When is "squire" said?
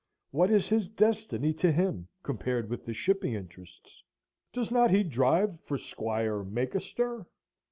5.77-6.41